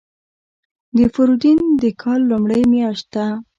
[1.13, 3.25] فروردین د کال لومړۍ میاشت ده.